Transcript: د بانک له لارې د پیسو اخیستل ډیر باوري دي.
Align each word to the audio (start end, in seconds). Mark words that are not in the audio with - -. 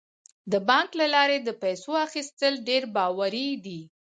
د 0.51 0.53
بانک 0.69 0.89
له 1.01 1.07
لارې 1.15 1.37
د 1.41 1.49
پیسو 1.61 1.91
اخیستل 2.07 2.53
ډیر 2.67 2.83
باوري 2.95 3.49
دي. 3.65 3.81